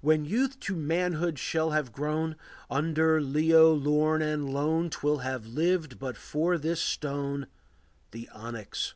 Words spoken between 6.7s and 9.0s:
stone, The onyx.